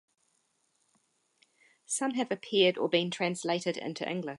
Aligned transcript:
Some 1.85 2.15
have 2.15 2.31
appeared 2.31 2.77
or 2.79 2.89
been 2.89 3.11
translated 3.11 3.77
into 3.77 4.09
English. 4.09 4.29